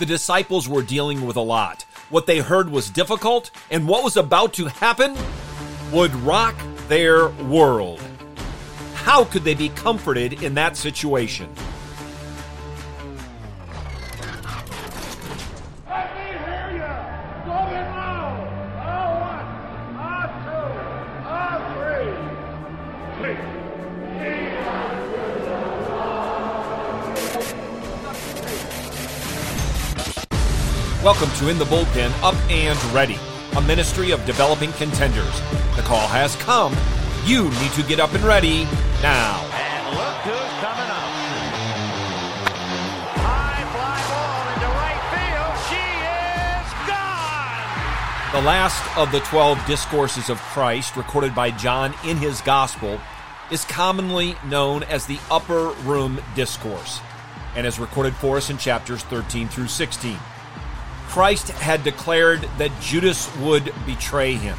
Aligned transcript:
The 0.00 0.06
disciples 0.06 0.66
were 0.66 0.80
dealing 0.80 1.26
with 1.26 1.36
a 1.36 1.42
lot. 1.42 1.82
What 2.08 2.24
they 2.24 2.38
heard 2.38 2.70
was 2.70 2.88
difficult, 2.88 3.50
and 3.70 3.86
what 3.86 4.02
was 4.02 4.16
about 4.16 4.54
to 4.54 4.64
happen 4.64 5.14
would 5.92 6.14
rock 6.14 6.54
their 6.88 7.28
world. 7.28 8.00
How 8.94 9.24
could 9.24 9.44
they 9.44 9.52
be 9.52 9.68
comforted 9.68 10.42
in 10.42 10.54
that 10.54 10.78
situation? 10.78 11.52
Welcome 31.02 31.30
to 31.36 31.48
In 31.48 31.56
the 31.56 31.64
Bullpen 31.64 32.10
Up 32.22 32.34
and 32.50 32.78
Ready, 32.92 33.18
a 33.56 33.60
ministry 33.62 34.10
of 34.10 34.22
developing 34.26 34.70
contenders. 34.72 35.40
The 35.74 35.80
call 35.80 36.06
has 36.06 36.36
come. 36.36 36.76
You 37.24 37.44
need 37.44 37.72
to 37.72 37.82
get 37.82 37.98
up 37.98 38.12
and 38.12 38.22
ready 38.22 38.64
now. 39.00 39.40
And 39.54 39.96
look 39.96 40.14
who's 40.28 40.52
coming 40.60 40.90
up. 40.92 41.08
High 43.16 43.64
fly 43.72 43.96
ball 44.12 44.44
into 44.52 44.68
right 44.76 45.00
field. 45.08 45.56
She 45.72 45.88
is 46.60 46.68
gone. 46.86 48.42
The 48.42 48.46
last 48.46 48.98
of 48.98 49.10
the 49.10 49.20
12 49.20 49.64
discourses 49.66 50.28
of 50.28 50.38
Christ 50.38 50.96
recorded 50.96 51.34
by 51.34 51.50
John 51.50 51.94
in 52.04 52.18
his 52.18 52.42
gospel 52.42 53.00
is 53.50 53.64
commonly 53.64 54.36
known 54.44 54.82
as 54.82 55.06
the 55.06 55.18
Upper 55.30 55.70
Room 55.82 56.20
Discourse 56.34 57.00
and 57.56 57.66
is 57.66 57.78
recorded 57.78 58.14
for 58.16 58.36
us 58.36 58.50
in 58.50 58.58
chapters 58.58 59.02
13 59.04 59.48
through 59.48 59.68
16. 59.68 60.18
Christ 61.10 61.48
had 61.48 61.82
declared 61.82 62.48
that 62.58 62.70
Judas 62.80 63.36
would 63.38 63.74
betray 63.84 64.34
him, 64.34 64.56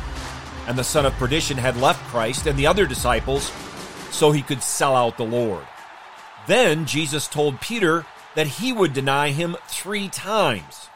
and 0.68 0.78
the 0.78 0.84
son 0.84 1.06
of 1.06 1.14
perdition 1.14 1.56
had 1.56 1.78
left 1.78 2.04
Christ 2.10 2.46
and 2.46 2.60
the 2.60 2.68
other 2.68 2.86
disciples 2.86 3.50
so 4.12 4.34
he 4.34 4.42
could 4.42 4.62
sell 4.62 4.94
out 4.94 5.16
the 5.16 5.24
Lord. 5.24 5.66
Then 6.48 6.86
Jesus 6.86 7.30
told 7.30 7.62
Peter 7.62 8.06
that 8.36 8.48
he 8.48 8.74
would 8.74 8.92
deny 8.92 9.30
him 9.30 9.56
three 9.70 10.10
times. 10.10 10.90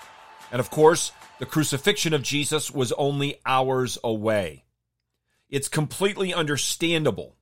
And 0.51 0.59
of 0.59 0.69
course, 0.69 1.13
the 1.39 1.45
crucifixion 1.45 2.13
of 2.13 2.21
Jesus 2.21 2.69
was 2.69 2.91
only 2.91 3.39
hours 3.45 3.97
away. 4.03 4.65
It's 5.49 5.69
completely 5.69 6.33
understandable 6.33 7.37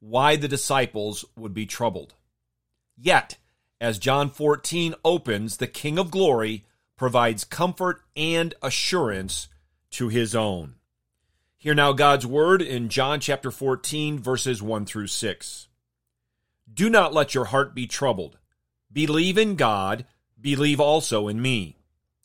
why 0.00 0.36
the 0.36 0.46
disciples 0.46 1.24
would 1.36 1.54
be 1.54 1.64
troubled. 1.64 2.12
Yet, 2.98 3.38
as 3.80 3.98
John 3.98 4.28
14 4.28 4.94
opens, 5.02 5.56
the 5.56 5.66
King 5.66 5.98
of 5.98 6.10
Glory 6.10 6.66
provides 6.96 7.44
comfort 7.44 8.02
and 8.16 8.54
assurance 8.62 9.48
to 9.90 10.08
his 10.08 10.34
own. 10.34 10.74
Hear 11.58 11.74
now 11.74 11.92
God's 11.92 12.26
word 12.26 12.62
in 12.62 12.88
John 12.88 13.20
chapter 13.20 13.50
14, 13.50 14.18
verses 14.18 14.62
1 14.62 14.86
through 14.86 15.08
6. 15.08 15.68
Do 16.72 16.90
not 16.90 17.14
let 17.14 17.34
your 17.34 17.46
heart 17.46 17.74
be 17.74 17.86
troubled. 17.86 18.38
Believe 18.92 19.36
in 19.38 19.56
God, 19.56 20.06
believe 20.40 20.80
also 20.80 21.28
in 21.28 21.40
me. 21.40 21.76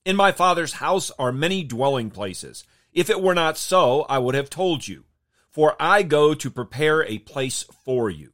In 0.05 0.15
my 0.15 0.31
Father's 0.31 0.73
house 0.73 1.11
are 1.19 1.31
many 1.31 1.63
dwelling 1.63 2.09
places. 2.09 2.63
If 2.93 3.09
it 3.09 3.21
were 3.21 3.35
not 3.35 3.57
so, 3.57 4.01
I 4.09 4.19
would 4.19 4.35
have 4.35 4.49
told 4.49 4.87
you. 4.87 5.05
For 5.49 5.75
I 5.79 6.03
go 6.03 6.33
to 6.33 6.49
prepare 6.49 7.03
a 7.03 7.19
place 7.19 7.63
for 7.83 8.09
you. 8.09 8.31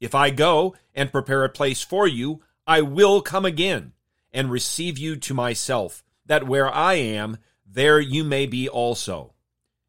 If 0.00 0.14
I 0.14 0.30
go 0.30 0.74
and 0.94 1.12
prepare 1.12 1.44
a 1.44 1.48
place 1.48 1.82
for 1.82 2.06
you, 2.06 2.42
I 2.66 2.80
will 2.80 3.20
come 3.20 3.44
again 3.44 3.92
and 4.34 4.50
receive 4.50 4.98
you 4.98 5.16
to 5.16 5.32
myself, 5.32 6.04
that 6.26 6.46
where 6.46 6.70
I 6.70 6.94
am, 6.94 7.38
there 7.64 8.00
you 8.00 8.24
may 8.24 8.44
be 8.44 8.68
also. 8.68 9.32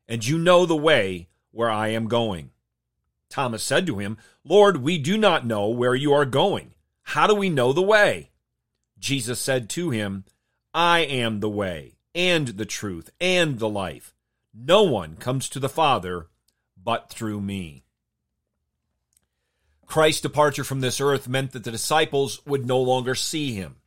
And 0.08 0.26
you 0.26 0.38
know 0.38 0.66
the 0.66 0.76
way 0.76 1.28
where 1.52 1.70
I 1.70 1.90
am 1.90 2.08
going. 2.08 2.52
Thomas 3.30 3.64
said 3.64 3.88
to 3.88 3.98
him, 3.98 4.18
Lord, 4.44 4.78
we 4.78 5.00
do 5.00 5.18
not 5.18 5.48
know 5.48 5.68
where 5.68 5.96
you 5.96 6.14
are 6.14 6.26
going. 6.26 6.76
How 7.02 7.26
do 7.26 7.34
we 7.34 7.50
know 7.50 7.74
the 7.74 7.82
way? 7.82 8.30
Jesus 9.00 9.40
said 9.40 9.70
to 9.72 9.90
him, 9.90 10.26
I 10.74 11.00
am 11.00 11.40
the 11.40 11.50
way, 11.50 11.96
and 12.14 12.50
the 12.50 12.66
truth, 12.66 13.10
and 13.20 13.60
the 13.60 13.70
life. 13.70 14.14
No 14.54 14.84
one 14.84 15.16
comes 15.16 15.50
to 15.50 15.60
the 15.60 15.70
Father 15.70 16.28
but 16.82 17.10
through 17.10 17.42
me. 17.42 17.84
Christ's 19.86 20.22
departure 20.22 20.64
from 20.64 20.82
this 20.82 21.02
earth 21.02 21.28
meant 21.28 21.52
that 21.52 21.64
the 21.64 21.72
disciples 21.72 22.46
would 22.46 22.66
no 22.66 22.80
longer 22.80 23.16
see 23.16 23.54
him. 23.54 23.78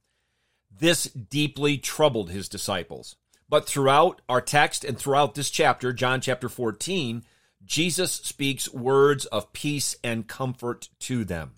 This 0.78 1.05
deeply 1.05 1.78
troubled 1.78 2.31
his 2.31 2.49
disciples. 2.49 3.16
But 3.49 3.66
throughout 3.66 4.21
our 4.28 4.41
text 4.41 4.84
and 4.84 4.99
throughout 4.99 5.34
this 5.34 5.50
chapter, 5.50 5.93
John 5.93 6.21
chapter 6.21 6.49
14, 6.49 7.25
Jesus 7.65 8.12
speaks 8.12 8.72
words 8.72 9.25
of 9.27 9.53
peace 9.53 9.97
and 10.05 10.28
comfort 10.28 10.89
to 11.00 11.25
them. 11.25 11.53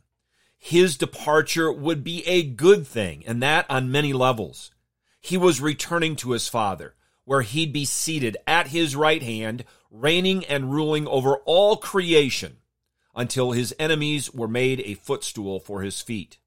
His 0.59 0.97
departure 0.97 1.73
would 1.73 2.05
be 2.05 2.27
a 2.27 2.43
good 2.43 2.87
thing, 2.87 3.25
and 3.27 3.43
that 3.43 3.67
on 3.69 3.91
many 3.91 4.13
levels. 4.13 4.71
He 5.21 5.37
was 5.37 5.61
returning 5.61 6.17
to 6.17 6.31
his 6.31 6.49
Father, 6.49 6.95
where 7.25 7.43
he'd 7.43 7.73
be 7.73 7.85
seated 7.85 8.37
at 8.47 8.69
his 8.69 8.97
right 8.97 9.23
hand, 9.23 9.65
reigning 9.91 10.45
and 10.47 10.73
ruling 10.73 11.07
over 11.07 11.37
all 11.39 11.77
creation 11.77 12.59
until 13.15 13.53
his 13.53 13.75
enemies 13.79 14.33
were 14.33 14.49
made 14.49 14.81
a 14.81 14.95
footstool 14.95 15.61
for 15.61 15.83
his 15.83 16.01
feet. 16.01 16.39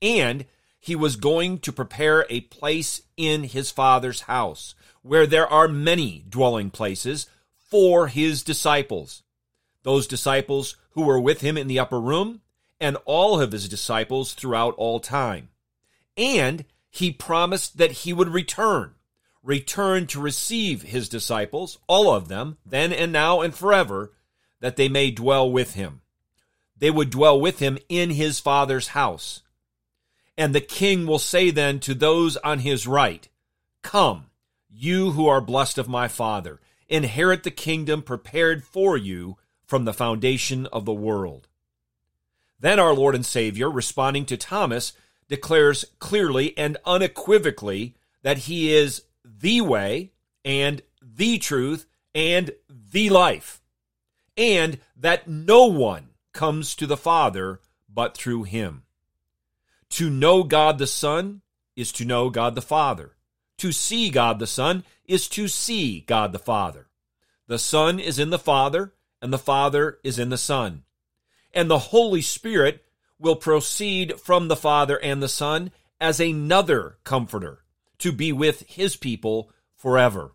And 0.00 0.46
he 0.88 0.96
was 0.96 1.16
going 1.16 1.58
to 1.58 1.70
prepare 1.70 2.24
a 2.30 2.40
place 2.40 3.02
in 3.16 3.44
his 3.44 3.70
father's 3.70 4.22
house 4.22 4.74
where 5.02 5.26
there 5.26 5.46
are 5.46 5.68
many 5.68 6.24
dwelling 6.28 6.70
places 6.70 7.26
for 7.56 8.08
his 8.08 8.42
disciples. 8.42 9.22
Those 9.82 10.06
disciples 10.06 10.76
who 10.92 11.02
were 11.02 11.20
with 11.20 11.42
him 11.42 11.58
in 11.58 11.68
the 11.68 11.78
upper 11.78 12.00
room 12.00 12.40
and 12.80 12.96
all 13.04 13.38
of 13.38 13.52
his 13.52 13.68
disciples 13.68 14.32
throughout 14.32 14.74
all 14.76 14.98
time. 14.98 15.50
And 16.16 16.64
he 16.90 17.12
promised 17.12 17.76
that 17.76 17.92
he 17.92 18.14
would 18.14 18.30
return, 18.30 18.94
return 19.42 20.06
to 20.06 20.20
receive 20.20 20.82
his 20.82 21.10
disciples, 21.10 21.78
all 21.86 22.10
of 22.10 22.28
them, 22.28 22.56
then 22.64 22.94
and 22.94 23.12
now 23.12 23.42
and 23.42 23.54
forever, 23.54 24.12
that 24.60 24.76
they 24.76 24.88
may 24.88 25.10
dwell 25.10 25.50
with 25.50 25.74
him. 25.74 26.00
They 26.78 26.90
would 26.90 27.10
dwell 27.10 27.38
with 27.38 27.58
him 27.58 27.78
in 27.90 28.10
his 28.10 28.40
father's 28.40 28.88
house. 28.88 29.42
And 30.38 30.54
the 30.54 30.60
king 30.60 31.04
will 31.04 31.18
say 31.18 31.50
then 31.50 31.80
to 31.80 31.94
those 31.94 32.36
on 32.38 32.60
his 32.60 32.86
right, 32.86 33.28
Come, 33.82 34.26
you 34.70 35.10
who 35.10 35.26
are 35.26 35.40
blessed 35.40 35.78
of 35.78 35.88
my 35.88 36.06
father, 36.06 36.60
inherit 36.88 37.42
the 37.42 37.50
kingdom 37.50 38.02
prepared 38.02 38.62
for 38.62 38.96
you 38.96 39.36
from 39.66 39.84
the 39.84 39.92
foundation 39.92 40.66
of 40.66 40.84
the 40.84 40.94
world. 40.94 41.48
Then 42.60 42.78
our 42.78 42.94
Lord 42.94 43.16
and 43.16 43.26
Savior, 43.26 43.68
responding 43.68 44.24
to 44.26 44.36
Thomas, 44.36 44.92
declares 45.28 45.84
clearly 45.98 46.56
and 46.56 46.76
unequivocally 46.86 47.96
that 48.22 48.38
he 48.38 48.72
is 48.72 49.02
the 49.24 49.60
way 49.60 50.12
and 50.44 50.82
the 51.02 51.38
truth 51.38 51.86
and 52.14 52.52
the 52.68 53.10
life, 53.10 53.60
and 54.36 54.78
that 54.96 55.26
no 55.26 55.66
one 55.66 56.10
comes 56.32 56.76
to 56.76 56.86
the 56.86 56.96
Father 56.96 57.60
but 57.88 58.16
through 58.16 58.44
him. 58.44 58.84
To 59.90 60.10
know 60.10 60.42
God 60.42 60.78
the 60.78 60.86
Son 60.86 61.42
is 61.76 61.92
to 61.92 62.04
know 62.04 62.30
God 62.30 62.54
the 62.54 62.62
Father. 62.62 63.16
To 63.58 63.72
see 63.72 64.10
God 64.10 64.38
the 64.38 64.46
Son 64.46 64.84
is 65.04 65.28
to 65.30 65.48
see 65.48 66.00
God 66.00 66.32
the 66.32 66.38
Father. 66.38 66.88
The 67.46 67.58
Son 67.58 67.98
is 67.98 68.18
in 68.18 68.30
the 68.30 68.38
Father, 68.38 68.94
and 69.22 69.32
the 69.32 69.38
Father 69.38 69.98
is 70.04 70.18
in 70.18 70.28
the 70.28 70.38
Son. 70.38 70.84
And 71.52 71.70
the 71.70 71.78
Holy 71.78 72.22
Spirit 72.22 72.84
will 73.18 73.36
proceed 73.36 74.20
from 74.20 74.48
the 74.48 74.56
Father 74.56 74.98
and 74.98 75.22
the 75.22 75.28
Son 75.28 75.72
as 76.00 76.20
another 76.20 76.98
comforter 77.04 77.64
to 77.98 78.12
be 78.12 78.32
with 78.32 78.62
his 78.68 78.96
people 78.96 79.50
forever. 79.74 80.32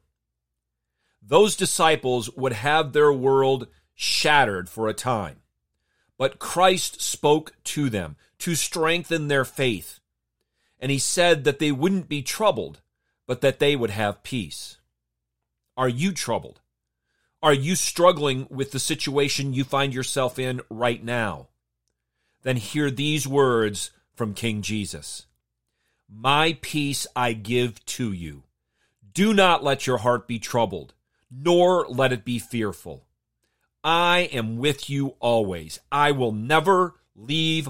Those 1.21 1.55
disciples 1.55 2.29
would 2.31 2.53
have 2.53 2.91
their 2.91 3.13
world 3.13 3.67
shattered 3.93 4.69
for 4.69 4.87
a 4.87 4.93
time. 4.93 5.37
But 6.17 6.39
Christ 6.39 7.01
spoke 7.01 7.53
to 7.65 7.89
them 7.89 8.17
to 8.43 8.55
strengthen 8.55 9.29
their 9.29 9.45
faith. 9.45 10.01
And 10.77 10.91
he 10.91 10.99
said 10.99 11.45
that 11.45 11.59
they 11.59 11.71
wouldn't 11.71 12.09
be 12.09 12.21
troubled, 12.21 12.81
but 13.25 13.39
that 13.39 13.59
they 13.59 13.73
would 13.73 13.91
have 13.91 14.21
peace. 14.21 14.79
Are 15.77 15.87
you 15.87 16.11
troubled? 16.11 16.59
Are 17.41 17.53
you 17.53 17.77
struggling 17.77 18.45
with 18.49 18.71
the 18.71 18.79
situation 18.79 19.53
you 19.53 19.63
find 19.63 19.93
yourself 19.93 20.37
in 20.37 20.59
right 20.69 21.01
now? 21.01 21.47
Then 22.41 22.57
hear 22.57 22.91
these 22.91 23.25
words 23.25 23.91
from 24.13 24.33
King 24.33 24.61
Jesus 24.61 25.25
My 26.09 26.57
peace 26.61 27.07
I 27.15 27.31
give 27.31 27.85
to 27.85 28.11
you. 28.11 28.43
Do 29.13 29.33
not 29.33 29.63
let 29.63 29.87
your 29.87 29.99
heart 29.99 30.27
be 30.27 30.37
troubled, 30.37 30.93
nor 31.31 31.87
let 31.87 32.11
it 32.11 32.25
be 32.25 32.39
fearful. 32.39 33.05
I 33.85 34.29
am 34.33 34.57
with 34.57 34.89
you 34.89 35.15
always. 35.21 35.79
I 35.89 36.11
will 36.11 36.33
never 36.33 36.95
leave 37.15 37.69